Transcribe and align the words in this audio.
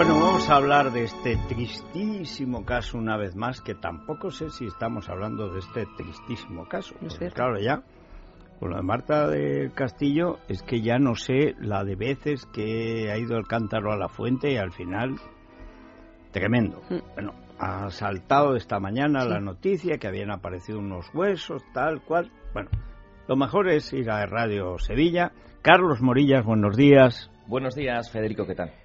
Bueno, 0.00 0.18
vamos 0.18 0.48
a 0.48 0.56
hablar 0.56 0.92
de 0.92 1.04
este 1.04 1.36
tristísimo 1.46 2.64
caso 2.64 2.96
una 2.96 3.18
vez 3.18 3.36
más, 3.36 3.60
que 3.60 3.74
tampoco 3.74 4.30
sé 4.30 4.48
si 4.48 4.64
estamos 4.64 5.10
hablando 5.10 5.52
de 5.52 5.58
este 5.58 5.84
tristísimo 5.98 6.66
caso. 6.66 6.94
Porque, 6.98 7.28
claro, 7.28 7.60
ya, 7.60 7.82
con 8.58 8.70
lo 8.70 8.76
de 8.76 8.82
Marta 8.82 9.28
del 9.28 9.74
Castillo, 9.74 10.38
es 10.48 10.62
que 10.62 10.80
ya 10.80 10.98
no 10.98 11.16
sé 11.16 11.54
la 11.60 11.84
de 11.84 11.96
veces 11.96 12.46
que 12.46 13.10
ha 13.12 13.18
ido 13.18 13.36
el 13.36 13.46
cántaro 13.46 13.92
a 13.92 13.98
la 13.98 14.08
fuente 14.08 14.50
y 14.50 14.56
al 14.56 14.72
final, 14.72 15.16
tremendo. 16.30 16.80
Mm. 16.88 17.12
Bueno, 17.12 17.34
ha 17.58 17.90
saltado 17.90 18.56
esta 18.56 18.80
mañana 18.80 19.26
la 19.26 19.38
noticia 19.38 19.98
que 19.98 20.08
habían 20.08 20.30
aparecido 20.30 20.78
unos 20.78 21.14
huesos, 21.14 21.62
tal 21.74 22.00
cual. 22.00 22.32
Bueno, 22.54 22.70
lo 23.28 23.36
mejor 23.36 23.68
es 23.68 23.92
ir 23.92 24.10
a 24.10 24.24
Radio 24.24 24.78
Sevilla. 24.78 25.32
Carlos 25.60 26.00
Morillas, 26.00 26.42
buenos 26.42 26.74
días. 26.74 27.30
Buenos 27.46 27.74
días, 27.74 28.10
Federico, 28.10 28.46
¿qué 28.46 28.54
tal? 28.54 28.79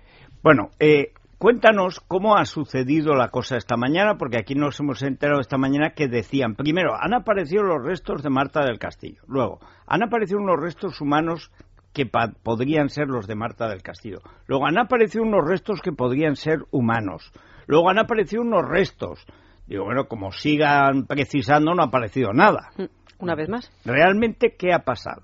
Bueno, 0.45 0.69
eh, 0.79 1.11
cuéntanos 1.39 1.99
cómo 2.01 2.37
ha 2.37 2.45
sucedido 2.45 3.15
la 3.15 3.29
cosa 3.29 3.57
esta 3.57 3.77
mañana, 3.77 4.19
porque 4.19 4.37
aquí 4.37 4.53
nos 4.53 4.79
hemos 4.79 5.01
enterado 5.01 5.41
esta 5.41 5.57
mañana 5.57 5.95
que 5.95 6.07
decían, 6.07 6.53
primero, 6.53 6.93
han 6.93 7.15
aparecido 7.15 7.63
los 7.63 7.83
restos 7.83 8.21
de 8.21 8.29
Marta 8.29 8.63
del 8.63 8.77
Castillo, 8.77 9.23
luego, 9.27 9.59
han 9.87 10.03
aparecido 10.03 10.37
unos 10.39 10.61
restos 10.61 11.01
humanos 11.01 11.51
que 11.93 12.05
podrían 12.05 12.89
ser 12.89 13.07
los 13.07 13.25
de 13.25 13.33
Marta 13.33 13.67
del 13.67 13.81
Castillo, 13.81 14.19
luego 14.45 14.67
han 14.67 14.77
aparecido 14.77 15.23
unos 15.23 15.49
restos 15.49 15.81
que 15.81 15.93
podrían 15.93 16.35
ser 16.35 16.59
humanos, 16.69 17.31
luego 17.65 17.89
han 17.89 17.97
aparecido 17.97 18.43
unos 18.43 18.69
restos. 18.69 19.25
Digo, 19.65 19.85
bueno, 19.85 20.05
como 20.07 20.31
sigan 20.31 21.07
precisando, 21.07 21.73
no 21.73 21.81
ha 21.81 21.87
aparecido 21.87 22.33
nada. 22.33 22.69
Una 23.17 23.33
vez 23.33 23.49
más. 23.49 23.71
¿Realmente 23.83 24.55
qué 24.55 24.73
ha 24.73 24.83
pasado? 24.83 25.23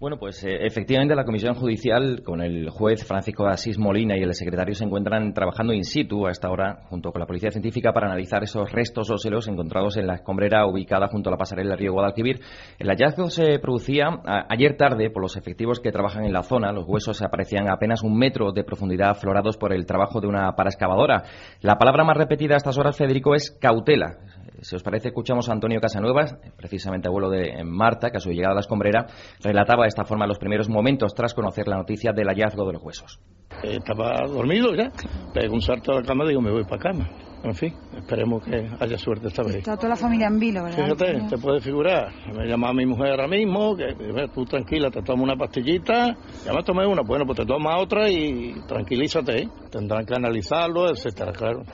Bueno, 0.00 0.18
pues 0.18 0.42
eh, 0.42 0.66
efectivamente 0.66 1.14
la 1.14 1.24
Comisión 1.24 1.54
Judicial, 1.54 2.22
con 2.24 2.42
el 2.42 2.68
juez 2.68 3.06
Francisco 3.06 3.46
Asís 3.46 3.78
Molina 3.78 4.18
y 4.18 4.22
el 4.22 4.34
secretario, 4.34 4.74
se 4.74 4.84
encuentran 4.84 5.32
trabajando 5.32 5.72
in 5.72 5.84
situ 5.84 6.26
a 6.26 6.32
esta 6.32 6.50
hora, 6.50 6.80
junto 6.90 7.12
con 7.12 7.20
la 7.20 7.26
Policía 7.26 7.52
Científica, 7.52 7.92
para 7.92 8.08
analizar 8.08 8.42
esos 8.42 8.72
restos 8.72 9.08
óseos 9.08 9.46
encontrados 9.46 9.96
en 9.96 10.08
la 10.08 10.16
escombrera 10.16 10.66
ubicada 10.66 11.06
junto 11.06 11.30
a 11.30 11.32
la 11.32 11.38
pasarela 11.38 11.70
del 11.70 11.78
río 11.78 11.92
Guadalquivir. 11.92 12.40
El 12.76 12.88
hallazgo 12.88 13.30
se 13.30 13.60
producía 13.60 14.08
ayer 14.48 14.76
tarde 14.76 15.10
por 15.10 15.22
los 15.22 15.36
efectivos 15.36 15.78
que 15.78 15.92
trabajan 15.92 16.24
en 16.24 16.32
la 16.32 16.42
zona. 16.42 16.72
Los 16.72 16.88
huesos 16.88 17.22
aparecían 17.22 17.68
a 17.68 17.74
apenas 17.74 18.02
un 18.02 18.18
metro 18.18 18.50
de 18.50 18.64
profundidad, 18.64 19.10
aflorados 19.10 19.56
por 19.56 19.72
el 19.72 19.86
trabajo 19.86 20.20
de 20.20 20.26
una 20.26 20.56
paraexcavadora. 20.56 21.22
La 21.60 21.78
palabra 21.78 22.02
más 22.02 22.16
repetida 22.16 22.54
a 22.54 22.56
estas 22.56 22.76
horas, 22.78 22.96
Federico, 22.96 23.36
es 23.36 23.52
cautela. 23.60 24.18
Si 24.64 24.74
os 24.74 24.82
parece, 24.82 25.08
escuchamos 25.08 25.46
a 25.50 25.52
Antonio 25.52 25.78
Casanuevas, 25.78 26.38
precisamente 26.56 27.06
abuelo 27.06 27.28
de 27.28 27.62
Marta, 27.64 28.10
que 28.10 28.16
a 28.16 28.20
su 28.20 28.30
llegada 28.30 28.52
a 28.52 28.54
la 28.54 28.60
escombrera 28.60 29.04
relataba 29.42 29.82
de 29.82 29.88
esta 29.88 30.04
forma 30.06 30.26
los 30.26 30.38
primeros 30.38 30.70
momentos 30.70 31.14
tras 31.14 31.34
conocer 31.34 31.68
la 31.68 31.76
noticia 31.76 32.12
del 32.12 32.28
hallazgo 32.28 32.66
de 32.66 32.72
los 32.72 32.82
huesos. 32.82 33.20
Eh, 33.62 33.76
Estaba 33.76 34.26
dormido 34.26 34.74
ya, 34.74 34.90
pego 35.34 35.52
un 35.54 35.60
salto 35.60 35.92
a 35.92 35.96
la 35.96 36.02
cama 36.02 36.24
y 36.24 36.28
digo, 36.28 36.40
me 36.40 36.50
voy 36.50 36.64
para 36.64 36.78
cama. 36.78 37.10
En 37.42 37.54
fin, 37.54 37.74
esperemos 37.94 38.42
que 38.42 38.66
haya 38.80 38.96
suerte 38.96 39.28
esta 39.28 39.42
vez. 39.42 39.56
Está 39.56 39.76
toda 39.76 39.90
la 39.90 39.96
familia 39.96 40.28
en 40.28 40.38
vilo, 40.40 40.64
¿verdad? 40.64 40.82
Fíjate, 40.82 41.26
te 41.28 41.36
puedes 41.36 41.62
figurar. 41.62 42.10
Me 42.34 42.46
llama 42.46 42.72
mi 42.72 42.86
mujer 42.86 43.10
ahora 43.10 43.28
mismo, 43.28 43.76
que 43.76 43.84
"Ve, 43.92 44.28
tú 44.34 44.46
tranquila, 44.46 44.90
te 44.90 45.02
tomas 45.02 45.24
una 45.24 45.36
pastillita, 45.36 46.16
ya 46.42 46.52
me 46.54 46.62
tomé 46.62 46.86
una, 46.86 47.02
bueno, 47.02 47.26
pues 47.26 47.38
te 47.40 47.44
tomas 47.44 47.82
otra 47.82 48.08
y 48.08 48.54
tranquilízate. 48.66 49.42
¿eh? 49.42 49.48
Tendrán 49.70 50.06
que 50.06 50.14
analizarlo, 50.14 50.88
etcétera, 50.88 51.32
claro. 51.32 51.64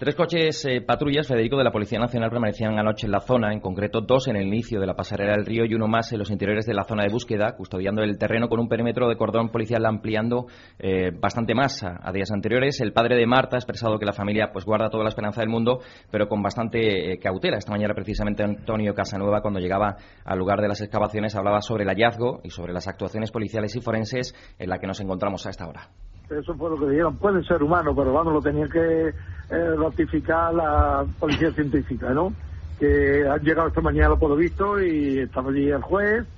Tres 0.00 0.14
coches 0.14 0.64
eh, 0.64 0.80
patrullas, 0.80 1.28
Federico, 1.28 1.58
de 1.58 1.64
la 1.64 1.72
Policía 1.72 1.98
Nacional 1.98 2.30
permanecían 2.30 2.78
anoche 2.78 3.04
en 3.04 3.12
la 3.12 3.20
zona, 3.20 3.52
en 3.52 3.60
concreto 3.60 4.00
dos 4.00 4.28
en 4.28 4.36
el 4.36 4.46
inicio 4.46 4.80
de 4.80 4.86
la 4.86 4.94
pasarela 4.94 5.32
del 5.32 5.44
río 5.44 5.66
y 5.66 5.74
uno 5.74 5.88
más 5.88 6.10
en 6.14 6.18
los 6.18 6.30
interiores 6.30 6.64
de 6.64 6.72
la 6.72 6.84
zona 6.84 7.02
de 7.02 7.12
búsqueda, 7.12 7.54
custodiando 7.54 8.02
el 8.02 8.16
terreno 8.16 8.48
con 8.48 8.60
un 8.60 8.68
perímetro 8.70 9.10
de 9.10 9.16
cordón 9.18 9.50
policial 9.50 9.84
ampliando 9.84 10.46
eh, 10.78 11.10
bastante 11.10 11.54
más 11.54 11.84
a, 11.84 12.10
días 12.12 12.32
anteriores. 12.32 12.80
El 12.80 12.94
padre 12.94 13.14
de 13.14 13.26
Marta 13.26 13.56
ha 13.56 13.58
expresado 13.58 13.98
que 13.98 14.06
la 14.06 14.14
familia 14.14 14.48
pues 14.54 14.64
guarda 14.64 14.88
toda 14.88 15.04
la 15.04 15.10
esperanza 15.10 15.42
del 15.42 15.50
mundo, 15.50 15.80
pero 16.10 16.28
con 16.28 16.40
bastante 16.40 17.12
eh, 17.12 17.18
cautela. 17.18 17.58
Esta 17.58 17.72
mañana 17.72 17.92
precisamente 17.92 18.42
Antonio 18.42 18.94
Casanueva, 18.94 19.42
cuando 19.42 19.60
llegaba 19.60 19.96
al 20.24 20.38
lugar 20.38 20.62
de 20.62 20.68
las 20.68 20.80
excavaciones, 20.80 21.36
hablaba 21.36 21.60
sobre 21.60 21.82
el 21.84 21.90
hallazgo 21.90 22.40
y 22.42 22.48
sobre 22.48 22.72
las 22.72 22.88
actuaciones 22.88 23.30
policiales 23.30 23.76
y 23.76 23.82
forenses 23.82 24.34
en 24.58 24.70
la 24.70 24.78
que 24.78 24.86
nos 24.86 24.98
encontramos 25.02 25.46
a 25.46 25.50
esta 25.50 25.68
hora. 25.68 25.90
Eso 26.30 26.54
fue 26.54 26.70
lo 26.70 26.78
que 26.78 26.86
dijeron. 26.86 27.18
Pueden 27.18 27.44
ser 27.44 27.62
humanos, 27.62 27.92
pero 27.94 28.14
vamos, 28.14 28.32
lo 28.32 28.40
tenía 28.40 28.66
que 28.66 29.12
eh, 29.50 29.76
ratificar 29.76 30.54
la 30.54 31.06
policía 31.18 31.52
científica, 31.54 32.10
¿no? 32.14 32.36
Que 32.78 33.28
han 33.28 33.40
llegado 33.42 33.68
esta 33.68 33.82
mañana, 33.82 34.16
por 34.16 34.30
lo 34.30 34.36
visto, 34.36 34.80
y 34.82 35.20
estaba 35.20 35.50
allí 35.50 35.70
el 35.70 35.82
juez 35.82 36.28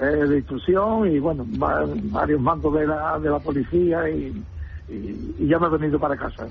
eh, 0.00 0.04
de 0.06 0.38
instrucción 0.38 1.08
y, 1.12 1.20
bueno, 1.20 1.46
va- 1.48 1.86
varios 1.88 2.40
mandos 2.40 2.74
de 2.74 2.86
la, 2.86 3.18
de 3.20 3.30
la 3.30 3.40
policía 3.40 4.10
y, 4.10 4.46
y- 4.88 5.36
y 5.38 5.48
ya 5.48 5.58
me 5.60 5.68
he 5.68 5.70
venido 5.70 6.00
para 6.00 6.16
casa. 6.16 6.48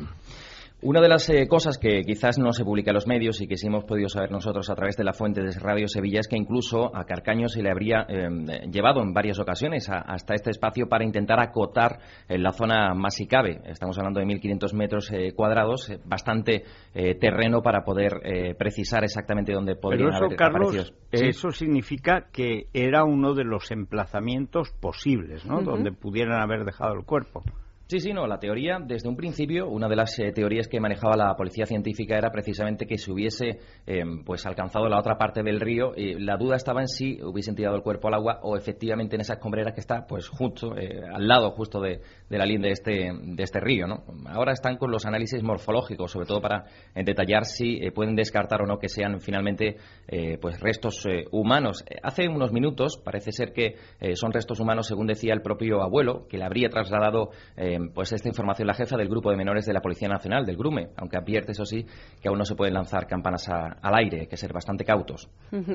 Una 0.85 0.99
de 0.99 1.07
las 1.07 1.29
eh, 1.29 1.47
cosas 1.47 1.77
que 1.77 2.01
quizás 2.01 2.37
no 2.37 2.51
se 2.51 2.65
publica 2.65 2.91
en 2.91 2.95
los 2.95 3.07
medios 3.07 3.39
y 3.41 3.47
que 3.47 3.55
sí 3.55 3.67
hemos 3.67 3.85
podido 3.85 4.09
saber 4.09 4.31
nosotros 4.31 4.69
a 4.69 4.75
través 4.75 4.97
de 4.97 5.05
la 5.05 5.13
fuente 5.13 5.41
de 5.41 5.51
Radio 5.57 5.87
Sevilla 5.87 6.19
es 6.19 6.27
que 6.27 6.35
incluso 6.35 6.93
a 6.93 7.05
Carcaño 7.05 7.47
se 7.47 7.61
le 7.63 7.71
habría 7.71 8.05
eh, 8.09 8.27
llevado 8.69 9.01
en 9.01 9.13
varias 9.13 9.39
ocasiones 9.39 9.89
a- 9.89 9.99
hasta 9.99 10.33
este 10.33 10.49
espacio 10.49 10.89
para 10.89 11.05
intentar 11.05 11.39
acotar 11.39 11.99
en 12.27 12.43
la 12.43 12.51
zona 12.51 12.93
más 12.95 13.15
si 13.15 13.27
cabe. 13.27 13.61
Estamos 13.65 13.97
hablando 13.97 14.19
de 14.19 14.25
1.500 14.25 14.73
metros 14.73 15.09
eh, 15.13 15.31
cuadrados, 15.33 15.89
eh, 15.89 15.99
bastante 16.03 16.63
eh, 16.93 17.15
terreno 17.15 17.61
para 17.61 17.85
poder 17.85 18.19
eh, 18.23 18.53
precisar 18.53 19.05
exactamente 19.05 19.53
dónde 19.53 19.75
podrían 19.77 20.07
Pero 20.09 20.15
eso, 20.17 20.25
haber 20.25 20.37
Carlos. 20.37 20.93
Sí. 21.13 21.27
eso 21.27 21.51
significa 21.51 22.27
que 22.33 22.67
era 22.73 23.05
uno 23.05 23.33
de 23.35 23.45
los 23.45 23.71
emplazamientos 23.71 24.71
posibles, 24.81 25.45
¿no? 25.45 25.61
Donde 25.61 25.93
pudieran 25.93 26.41
haber 26.41 26.65
dejado 26.65 26.93
el 26.95 27.05
cuerpo. 27.05 27.41
Sí, 27.85 27.99
sí, 27.99 28.13
no. 28.13 28.25
La 28.25 28.39
teoría, 28.39 28.79
desde 28.83 29.07
un 29.09 29.15
principio, 29.15 29.67
una 29.67 29.87
de 29.87 29.95
las 29.95 30.17
eh, 30.17 30.31
teorías 30.31 30.67
que 30.67 30.79
manejaba 30.79 31.15
la 31.15 31.35
policía 31.35 31.65
científica 31.65 32.17
era 32.17 32.31
precisamente 32.31 32.87
que 32.87 32.97
se 32.97 33.11
hubiese 33.11 33.59
eh, 33.85 34.03
pues 34.25 34.45
alcanzado 34.47 34.87
la 34.87 34.97
otra 34.97 35.17
parte 35.17 35.43
del 35.43 35.59
río. 35.59 35.91
Y 35.95 36.15
la 36.19 36.37
duda 36.37 36.55
estaba 36.55 36.81
en 36.81 36.87
si 36.87 37.21
hubiesen 37.21 37.55
tirado 37.55 37.75
el 37.75 37.83
cuerpo 37.83 38.07
al 38.07 38.15
agua 38.15 38.39
o 38.41 38.55
efectivamente 38.57 39.15
en 39.15 39.21
esa 39.21 39.33
escombrera 39.33 39.73
que 39.73 39.81
está 39.81 40.07
pues 40.07 40.27
justo 40.29 40.75
eh, 40.77 41.01
al 41.13 41.27
lado 41.27 41.51
justo 41.51 41.81
de, 41.81 41.99
de 42.29 42.37
la 42.37 42.45
línea 42.45 42.67
de 42.67 42.71
este, 42.71 43.11
de 43.21 43.43
este 43.43 43.59
río. 43.59 43.85
¿no? 43.85 44.05
Ahora 44.27 44.53
están 44.53 44.77
con 44.77 44.89
los 44.89 45.05
análisis 45.05 45.43
morfológicos, 45.43 46.09
sobre 46.09 46.25
todo 46.25 46.41
para 46.41 46.63
eh, 46.95 47.03
detallar 47.03 47.43
si 47.45 47.77
eh, 47.77 47.91
pueden 47.91 48.15
descartar 48.15 48.61
o 48.61 48.65
no 48.65 48.79
que 48.79 48.87
sean 48.89 49.19
finalmente 49.19 49.75
eh, 50.07 50.37
pues 50.41 50.59
restos 50.61 51.05
eh, 51.05 51.25
humanos. 51.31 51.83
Eh, 51.87 51.97
Hace 52.01 52.27
unos 52.29 52.51
minutos 52.53 52.99
parece 53.03 53.31
ser 53.33 53.51
que 53.51 53.75
eh, 53.99 54.15
son 54.15 54.31
restos 54.31 54.59
humanos, 54.59 54.87
según 54.87 55.05
decía 55.05 55.33
el 55.33 55.41
propio 55.41 55.83
abuelo, 55.83 56.25
que 56.27 56.37
le 56.37 56.45
habría 56.45 56.69
trasladado 56.69 57.29
eh, 57.75 57.79
pues 57.93 58.11
esta 58.13 58.27
información 58.27 58.67
la 58.67 58.73
jefa 58.73 58.97
del 58.97 59.09
grupo 59.09 59.31
de 59.31 59.37
menores 59.37 59.65
de 59.65 59.73
la 59.73 59.81
Policía 59.81 60.07
Nacional, 60.07 60.45
del 60.45 60.57
Grume, 60.57 60.89
aunque 60.97 61.17
advierte, 61.17 61.51
eso 61.53 61.65
sí, 61.65 61.85
que 62.21 62.29
aún 62.29 62.37
no 62.37 62.45
se 62.45 62.55
pueden 62.55 62.73
lanzar 62.73 63.07
campanas 63.07 63.47
a- 63.49 63.77
al 63.81 63.95
aire, 63.95 64.21
hay 64.21 64.27
que 64.27 64.37
ser 64.37 64.53
bastante 64.53 64.83
cautos. 64.85 65.29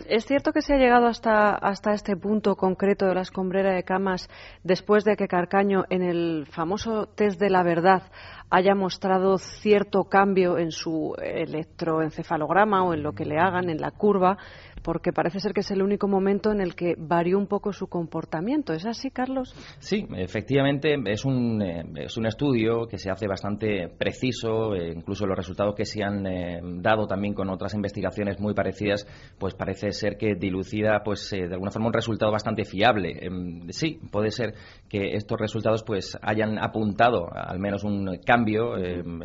¿Es 0.09 0.25
cierto 0.27 0.53
que 0.53 0.63
se 0.63 0.75
ha 0.75 0.79
llegado 0.79 1.07
hasta, 1.07 1.55
hasta 1.55 1.93
este 1.93 2.17
punto 2.17 2.57
concreto 2.57 3.07
de 3.07 3.15
la 3.15 3.23
escombrera 3.23 3.75
de 3.75 3.83
camas 3.83 4.29
después 4.65 5.05
de 5.05 5.17
que 5.17 5.29
Carcaño, 5.29 5.85
en 5.91 6.03
el 6.03 6.47
famoso 6.51 7.07
test 7.15 7.41
de 7.41 7.51
la 7.51 7.63
verdad, 7.63 8.03
haya 8.51 8.75
mostrado 8.75 9.37
cierto 9.39 10.05
cambio 10.05 10.57
en 10.59 10.71
su 10.73 11.15
electroencefalograma 11.23 12.85
o 12.85 12.95
en 12.95 13.03
lo 13.03 13.13
que 13.13 13.25
le 13.25 13.39
hagan, 13.39 13.69
en 13.71 13.81
la 13.81 13.91
curva? 13.91 14.39
Porque 14.83 15.13
parece 15.13 15.41
ser 15.41 15.53
que 15.53 15.61
es 15.61 15.71
el 15.71 15.83
único 15.83 16.09
momento 16.09 16.53
en 16.53 16.61
el 16.61 16.75
que 16.75 16.95
varió 16.97 17.39
un 17.39 17.47
poco 17.47 17.73
su 17.73 17.89
comportamiento. 17.89 18.73
¿Es 18.73 18.87
así, 18.87 19.11
Carlos? 19.11 19.55
Sí, 19.79 20.07
efectivamente 20.17 20.95
es 21.07 21.25
un, 21.25 21.63
eh, 21.63 21.85
es 21.97 22.17
un 22.17 22.27
estudio 22.27 22.87
que 22.87 22.99
se 22.99 23.11
hace 23.11 23.27
bastante 23.27 23.89
preciso, 23.89 24.75
eh, 24.75 24.93
incluso 24.95 25.27
los 25.27 25.37
resultados 25.37 25.75
que 25.75 25.85
se 25.85 26.03
han 26.03 26.27
eh, 26.27 26.61
dado 26.81 27.07
también 27.07 27.35
con 27.35 27.51
otras 27.51 27.75
investigaciones 27.75 28.41
muy 28.41 28.55
parecidas, 28.55 29.07
pues 29.39 29.55
parece 29.55 29.93
ser 29.93 30.17
que 30.17 30.35
dilucida 30.35 31.03
pues 31.05 31.33
eh, 31.33 31.47
de 31.49 31.55
alguna 31.55 31.71
forma 31.71 31.89
un 31.89 31.93
resultado 31.93 32.33
bastante 32.33 32.65
fiable. 32.65 33.19
Em, 33.21 33.69
sí, 33.71 34.01
puede 34.11 34.31
ser 34.31 34.55
que 34.89 35.15
estos 35.15 35.39
resultados 35.39 35.83
pues 35.83 36.17
hayan 36.23 36.59
apuntado 36.59 37.29
al 37.33 37.59
menos 37.59 37.85
un 37.85 38.19
cambio 38.25 38.77
em, 38.77 39.21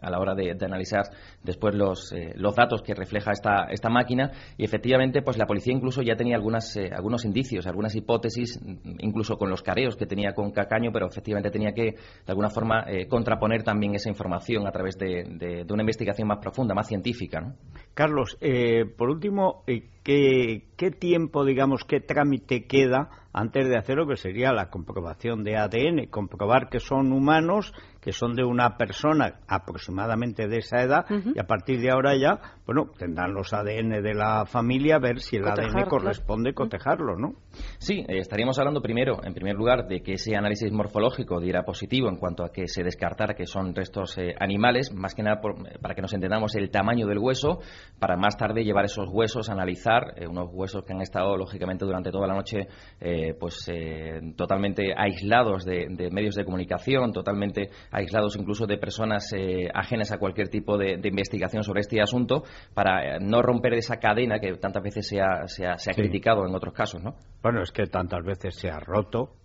a 0.00 0.10
la 0.10 0.18
hora 0.18 0.34
de, 0.34 0.54
analizar 0.64 1.04
después 1.42 1.74
los, 1.74 2.12
eh, 2.12 2.32
los 2.36 2.54
datos 2.54 2.82
que 2.82 2.94
refleja 2.94 3.32
esta, 3.32 3.66
esta 3.70 3.90
máquina 3.90 4.30
efectivamente 4.64 5.22
pues 5.22 5.36
la 5.38 5.46
policía 5.46 5.72
incluso 5.74 6.02
ya 6.02 6.16
tenía 6.16 6.36
algunas, 6.36 6.76
eh, 6.76 6.90
algunos 6.94 7.24
indicios, 7.24 7.66
algunas 7.66 7.94
hipótesis, 7.94 8.60
mm, 8.62 8.96
incluso 9.00 9.36
con 9.36 9.50
los 9.50 9.62
careos 9.62 9.96
que 9.96 10.06
tenía 10.06 10.32
con 10.34 10.50
Cacaño, 10.50 10.90
pero 10.92 11.06
efectivamente 11.06 11.50
tenía 11.50 11.72
que 11.72 11.82
de 11.92 11.96
alguna 12.26 12.50
forma 12.50 12.84
eh, 12.88 13.06
contraponer 13.08 13.62
también 13.62 13.94
esa 13.94 14.08
información 14.08 14.66
a 14.66 14.72
través 14.72 14.96
de, 14.98 15.24
de- 15.38 15.72
una 15.74 15.82
investigación 15.82 16.28
más 16.28 16.38
profunda, 16.38 16.74
más 16.74 16.86
científica. 16.86 17.54
Carlos, 17.94 18.36
eh, 18.40 18.84
por 18.96 19.10
último, 19.10 19.64
¿qué, 19.66 20.68
qué 20.76 20.90
tiempo, 20.90 21.44
digamos, 21.44 21.82
qué 21.84 22.00
trámite 22.00 22.66
queda 22.66 23.08
antes 23.34 23.68
de 23.68 23.76
hacer 23.76 23.96
lo 23.96 24.06
que 24.06 24.16
sería 24.16 24.52
la 24.52 24.70
comprobación 24.70 25.42
de 25.42 25.56
ADN? 25.56 26.06
Comprobar 26.08 26.68
que 26.70 26.78
son 26.78 27.12
humanos, 27.12 27.74
que 28.00 28.12
son 28.12 28.34
de 28.34 28.44
una 28.44 28.76
persona 28.76 29.40
aproximadamente 29.48 30.46
de 30.46 30.58
esa 30.58 30.82
edad, 30.82 31.04
y 31.10 31.38
a 31.38 31.46
partir 31.46 31.80
de 31.80 31.90
ahora 31.90 32.14
ya, 32.16 32.38
bueno, 32.66 32.90
tendrán 32.96 33.34
los 33.34 33.52
ADN 33.52 34.02
de 34.02 34.14
la 34.14 34.46
familia, 34.46 34.98
ver 34.98 35.20
si 35.20 35.36
el 35.36 35.42
Cotejar, 35.42 35.64
ADN 35.64 35.72
claro. 35.72 35.88
corresponde, 35.88 36.54
cotejarlo, 36.54 37.16
¿no? 37.16 37.34
Sí, 37.78 38.04
eh, 38.06 38.18
estaríamos 38.18 38.58
hablando 38.58 38.80
primero, 38.80 39.24
en 39.24 39.34
primer 39.34 39.56
lugar, 39.56 39.88
de 39.88 40.02
que 40.02 40.12
ese 40.12 40.36
análisis 40.36 40.70
morfológico 40.70 41.40
diera 41.40 41.64
positivo 41.64 42.08
en 42.08 42.16
cuanto 42.16 42.44
a 42.44 42.52
que 42.52 42.68
se 42.68 42.84
descartara 42.84 43.34
que 43.34 43.46
son 43.46 43.74
restos 43.74 44.16
eh, 44.18 44.34
animales, 44.38 44.92
más 44.92 45.14
que 45.14 45.22
nada 45.22 45.40
eh, 45.42 45.78
para 45.80 45.94
que 45.94 46.02
nos 46.02 46.12
entendamos 46.12 46.54
el 46.54 46.70
tamaño 46.70 47.06
del 47.06 47.18
hueso, 47.18 47.60
para 47.98 48.16
más 48.16 48.36
tarde 48.36 48.64
llevar 48.64 48.84
esos 48.84 49.08
huesos 49.10 49.48
a 49.48 49.54
analizar, 49.54 50.14
unos 50.28 50.50
huesos 50.52 50.84
que 50.84 50.92
han 50.92 51.00
estado, 51.00 51.36
lógicamente, 51.36 51.84
durante 51.84 52.10
toda 52.10 52.26
la 52.26 52.34
noche, 52.34 52.68
pues 53.38 53.70
totalmente 54.36 54.92
aislados 54.96 55.64
de, 55.64 55.88
medios 56.10 56.34
de 56.34 56.44
comunicación, 56.44 57.12
totalmente 57.12 57.70
aislados 57.90 58.36
incluso 58.36 58.66
de 58.66 58.78
personas 58.78 59.32
ajenas 59.74 60.12
a 60.12 60.18
cualquier 60.18 60.48
tipo 60.48 60.76
de, 60.76 61.00
investigación 61.04 61.62
sobre 61.62 61.80
este 61.80 62.00
asunto, 62.00 62.44
para 62.74 63.18
no 63.18 63.42
romper 63.42 63.74
esa 63.74 63.98
cadena 63.98 64.38
que 64.38 64.54
tantas 64.56 64.82
veces 64.82 65.08
se 65.08 65.20
ha, 65.20 65.46
se 65.46 65.66
ha, 65.66 65.94
criticado 65.94 66.46
en 66.46 66.54
otros 66.54 66.74
casos, 66.74 67.02
¿no? 67.02 67.16
Bueno, 67.42 67.62
es 67.62 67.70
que 67.70 67.86
tantas 67.86 68.24
veces 68.24 68.54
se 68.56 68.68
ha 68.68 68.78
roto 68.80 69.36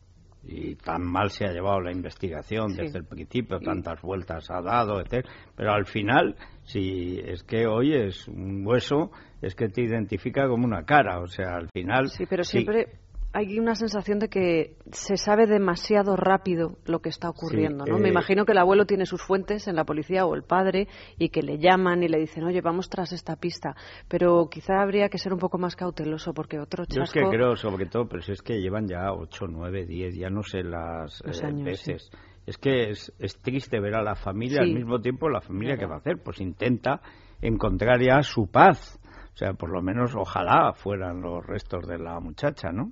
y 0.44 0.76
tan 0.76 1.04
mal 1.04 1.30
se 1.30 1.46
ha 1.46 1.52
llevado 1.52 1.82
la 1.82 1.92
investigación 1.92 2.74
desde 2.76 3.00
el 3.00 3.06
principio, 3.06 3.60
tantas 3.60 4.02
vueltas 4.02 4.50
ha 4.50 4.62
dado, 4.62 5.02
etc. 5.02 5.26
Pero 5.56 5.74
al 5.74 5.86
final, 5.86 6.36
si 6.64 7.20
es 7.20 7.44
que 7.44 7.68
hoy 7.68 7.94
es 7.94 8.28
un 8.28 8.66
hueso, 8.66 9.12
es 9.42 9.56
que 9.56 9.68
te 9.70 9.82
identifica 9.84 10.48
como 10.48 10.66
una 10.66 10.86
cara, 10.86 11.20
o 11.20 11.28
sea, 11.28 11.56
al 11.58 11.70
final... 11.70 12.08
Sí, 12.08 12.26
pero 12.30 12.44
siempre 12.44 12.88
hay 13.32 13.60
una 13.60 13.76
sensación 13.76 14.18
de 14.18 14.28
que 14.28 14.76
se 14.92 15.16
sabe 15.16 15.46
demasiado 15.46 16.16
rápido 16.16 16.78
lo 16.86 17.00
que 17.00 17.10
está 17.10 17.30
ocurriendo, 17.30 17.86
¿no? 17.86 18.00
Me 18.00 18.08
eh, 18.08 18.12
imagino 18.12 18.44
que 18.44 18.54
el 18.54 18.58
abuelo 18.58 18.86
tiene 18.86 19.06
sus 19.06 19.22
fuentes 19.22 19.68
en 19.68 19.76
la 19.76 19.84
policía 19.84 20.26
o 20.26 20.34
el 20.34 20.44
padre 20.44 20.88
y 21.18 21.30
que 21.30 21.44
le 21.44 21.60
llaman 21.60 22.02
y 22.02 22.08
le 22.08 22.20
dicen, 22.20 22.44
oye, 22.44 22.62
vamos 22.62 22.90
tras 22.90 23.12
esta 23.12 23.36
pista. 23.36 23.76
Pero 24.08 24.50
quizá 24.50 24.82
habría 24.82 25.10
que 25.10 25.20
ser 25.20 25.32
un 25.32 25.40
poco 25.40 25.60
más 25.60 25.76
cauteloso 25.76 26.34
porque 26.34 26.60
otro 26.60 26.86
chasco... 26.86 26.98
Yo 26.98 27.04
es 27.04 27.12
que 27.12 27.38
creo, 27.38 27.56
sobre 27.56 27.86
todo, 27.86 28.08
pero 28.08 28.24
si 28.24 28.32
es 28.32 28.42
que 28.42 28.60
llevan 28.60 28.88
ya 28.88 29.12
8, 29.14 29.46
9, 29.48 29.86
10, 29.86 30.16
ya 30.16 30.30
no 30.30 30.42
sé 30.42 30.64
las 30.64 31.22
eh, 31.22 31.64
veces. 31.64 32.10
Es 32.48 32.58
que 32.58 32.90
es, 32.90 33.14
triste 33.44 33.80
ver 33.80 33.94
a 33.94 34.02
la 34.02 34.16
familia 34.16 34.62
al 34.62 34.74
mismo 34.74 35.00
tiempo 35.00 35.30
la 35.30 35.42
familia 35.42 35.78
que 35.78 35.86
va 35.86 35.96
a 35.96 36.00
hacer, 36.00 36.18
pues 36.24 36.42
intenta 36.42 37.00
encontrar 37.42 38.02
ya 38.02 38.24
su 38.24 38.48
paz 38.48 39.00
sea, 39.40 39.54
por 39.54 39.70
lo 39.70 39.82
menos 39.82 40.16
ojalá 40.16 40.74
fueran 40.74 41.22
los 41.22 41.46
restos 41.46 41.88
de 41.88 41.98
la 41.98 42.20
muchacha, 42.20 42.72
¿no? 42.72 42.92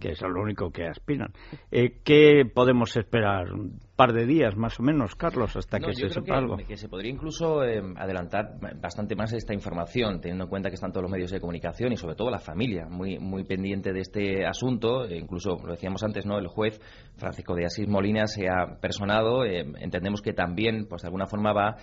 Que 0.00 0.12
es 0.12 0.22
lo 0.22 0.40
único 0.40 0.70
que 0.70 0.86
aspiran. 0.86 1.32
Eh, 1.70 2.00
¿Qué 2.02 2.44
podemos 2.52 2.96
esperar? 2.96 3.48
¿Un 3.92 3.96
par 3.96 4.14
de 4.14 4.24
días 4.24 4.56
más 4.56 4.80
o 4.80 4.82
menos, 4.82 5.14
Carlos, 5.16 5.54
hasta 5.54 5.78
que 5.78 5.92
se 5.92 6.08
sepa 6.08 6.38
algo? 6.38 6.56
Que 6.56 6.78
se 6.78 6.88
podría 6.88 7.12
incluso 7.12 7.62
eh, 7.62 7.82
adelantar 7.96 8.58
bastante 8.80 9.14
más 9.14 9.34
esta 9.34 9.52
información, 9.52 10.18
teniendo 10.18 10.44
en 10.44 10.50
cuenta 10.50 10.70
que 10.70 10.76
están 10.76 10.92
todos 10.92 11.02
los 11.02 11.12
medios 11.12 11.30
de 11.30 11.38
comunicación 11.38 11.92
y 11.92 11.98
sobre 11.98 12.14
todo 12.14 12.30
la 12.30 12.38
familia 12.38 12.86
muy, 12.88 13.18
muy 13.18 13.44
pendiente 13.44 13.92
de 13.92 14.00
este 14.00 14.46
asunto. 14.46 15.04
E 15.04 15.18
incluso, 15.18 15.58
lo 15.62 15.72
decíamos 15.72 16.02
antes, 16.04 16.24
¿no? 16.24 16.38
El 16.38 16.46
juez 16.46 16.80
Francisco 17.16 17.54
de 17.54 17.66
Asís 17.66 17.86
Molina 17.86 18.26
se 18.26 18.48
ha 18.48 18.80
personado. 18.80 19.44
Eh, 19.44 19.60
entendemos 19.80 20.22
que 20.22 20.32
también, 20.32 20.86
pues 20.88 21.02
de 21.02 21.08
alguna 21.08 21.26
forma 21.26 21.52
va 21.52 21.76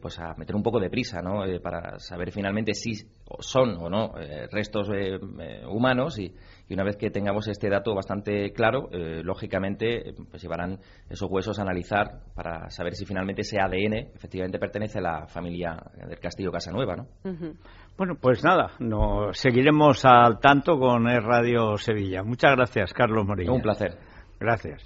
pues 0.00 0.18
a 0.18 0.34
meter 0.36 0.56
un 0.56 0.64
poco 0.64 0.80
de 0.80 0.90
prisa, 0.90 1.22
¿no? 1.22 1.44
para 1.62 2.00
saber 2.00 2.32
finalmente 2.32 2.74
si 2.74 3.06
son 3.40 3.76
o 3.78 3.88
no 3.88 4.18
eh, 4.18 4.46
restos 4.50 4.88
eh, 4.90 5.18
eh, 5.40 5.66
humanos 5.66 6.18
y, 6.18 6.34
una 6.70 6.84
vez 6.84 6.96
que 6.96 7.10
tengamos 7.10 7.48
este 7.48 7.68
dato 7.68 7.94
bastante 7.94 8.50
claro, 8.54 8.88
lógicamente 8.90 10.14
pues 10.30 10.40
llevarán 10.40 10.80
esos 11.10 11.30
huesos 11.30 11.58
a 11.58 11.61
analizar 11.62 12.20
para 12.34 12.68
saber 12.70 12.94
si 12.94 13.04
finalmente 13.04 13.42
ese 13.42 13.60
ADN 13.60 14.12
efectivamente 14.14 14.58
pertenece 14.58 14.98
a 14.98 15.02
la 15.02 15.26
familia 15.26 15.76
del 16.06 16.18
Castillo 16.18 16.50
Casanueva, 16.50 16.96
¿no? 16.96 17.06
Bueno, 17.96 18.16
pues 18.20 18.42
nada, 18.42 18.72
nos 18.78 19.36
seguiremos 19.38 20.04
al 20.04 20.38
tanto 20.40 20.78
con 20.78 21.08
el 21.08 21.22
Radio 21.22 21.76
Sevilla. 21.76 22.22
Muchas 22.22 22.56
gracias, 22.56 22.92
Carlos 22.92 23.26
Morillo. 23.26 23.54
Un 23.54 23.62
placer. 23.62 23.98
Gracias. 24.40 24.82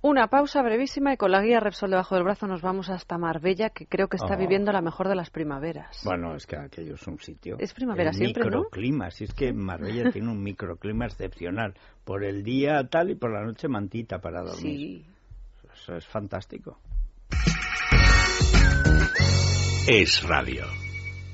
Una 0.00 0.28
pausa 0.28 0.62
brevísima 0.62 1.12
y 1.12 1.16
con 1.16 1.32
la 1.32 1.42
guía 1.42 1.58
Repsol 1.58 1.90
debajo 1.90 2.14
del 2.14 2.22
brazo 2.22 2.46
nos 2.46 2.62
vamos 2.62 2.88
hasta 2.88 3.18
Marbella, 3.18 3.70
que 3.70 3.86
creo 3.86 4.06
que 4.06 4.16
está 4.16 4.34
oh. 4.34 4.38
viviendo 4.38 4.70
la 4.70 4.80
mejor 4.80 5.08
de 5.08 5.16
las 5.16 5.30
primaveras. 5.30 6.02
Bueno, 6.04 6.36
es 6.36 6.46
que 6.46 6.56
aquello 6.56 6.94
es 6.94 7.04
un 7.08 7.18
sitio. 7.18 7.56
Es 7.58 7.74
primavera 7.74 8.12
siempre, 8.12 8.44
microclima, 8.44 9.10
si 9.10 9.24
es 9.24 9.34
que 9.34 9.52
Marbella 9.52 10.12
tiene 10.12 10.30
un 10.30 10.40
microclima 10.44 11.06
excepcional. 11.06 11.74
Por 12.04 12.24
el 12.24 12.44
día 12.44 12.88
tal 12.88 13.10
y 13.10 13.16
por 13.16 13.32
la 13.32 13.44
noche 13.44 13.66
mantita 13.66 14.20
para 14.20 14.42
dormir. 14.42 14.60
Sí. 14.60 15.06
Es 15.96 16.06
fantástico. 16.06 16.78
Es 19.86 20.22
radio. 20.22 20.87